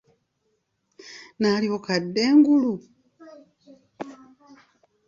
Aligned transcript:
Naalyoka 1.39 1.89
adda 1.97 2.21
engulu! 2.31 2.73